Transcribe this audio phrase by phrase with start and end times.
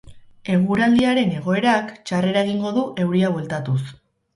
[0.53, 3.83] Eguraldiaren egoerak, txarrera egingo du euria bueltatuz.